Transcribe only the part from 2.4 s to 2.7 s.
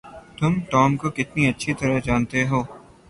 ہو؟